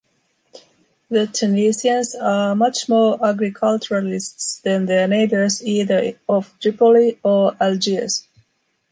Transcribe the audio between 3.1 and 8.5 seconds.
agriculturists than their neighbors either of Tripoli or Algiers.